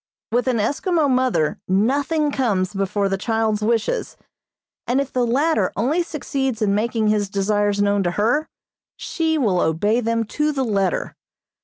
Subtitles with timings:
[0.31, 4.17] With an Eskimo mother nothing comes before the child's wishes,
[4.87, 8.49] and if the latter only succeeds in making his desires known to her,
[8.97, 11.15] she will obey them to the letter.